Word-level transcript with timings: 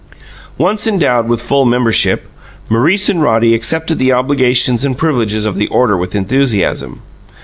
Once 0.57 0.87
endowed 0.87 1.27
with 1.29 1.39
full 1.39 1.63
membership, 1.63 2.27
Maurice 2.71 3.07
and 3.07 3.21
Roddy 3.21 3.53
accepted 3.53 3.99
the 3.99 4.11
obligations 4.13 4.83
and 4.83 4.97
privileges 4.97 5.45
of 5.45 5.57
the 5.57 5.67
order 5.67 5.95
with 5.95 6.15
enthusiasm. 6.15 7.03